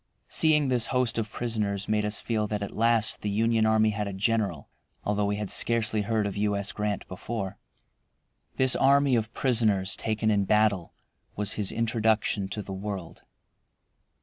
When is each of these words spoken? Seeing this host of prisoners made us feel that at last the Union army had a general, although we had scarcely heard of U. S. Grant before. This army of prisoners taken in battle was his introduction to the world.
Seeing 0.29 0.69
this 0.69 0.87
host 0.87 1.19
of 1.19 1.31
prisoners 1.31 1.87
made 1.87 2.05
us 2.05 2.19
feel 2.19 2.47
that 2.47 2.63
at 2.63 2.75
last 2.75 3.21
the 3.21 3.29
Union 3.29 3.67
army 3.67 3.91
had 3.91 4.07
a 4.07 4.13
general, 4.13 4.67
although 5.03 5.27
we 5.27 5.35
had 5.35 5.51
scarcely 5.51 6.01
heard 6.01 6.25
of 6.25 6.35
U. 6.35 6.57
S. 6.57 6.71
Grant 6.71 7.07
before. 7.07 7.59
This 8.55 8.75
army 8.75 9.15
of 9.15 9.31
prisoners 9.35 9.95
taken 9.95 10.31
in 10.31 10.45
battle 10.45 10.95
was 11.35 11.53
his 11.53 11.71
introduction 11.71 12.47
to 12.47 12.63
the 12.63 12.73
world. 12.73 13.21